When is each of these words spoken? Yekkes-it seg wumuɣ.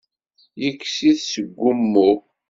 Yekkes-it 0.63 1.19
seg 1.31 1.45
wumuɣ. 1.61 2.17